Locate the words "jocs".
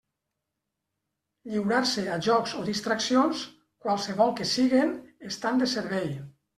2.29-2.57